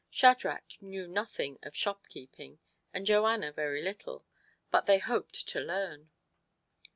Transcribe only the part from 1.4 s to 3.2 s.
of shopkeeping, and